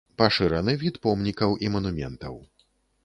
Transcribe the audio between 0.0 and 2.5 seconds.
Пашыраны від помнікаў і манументаў.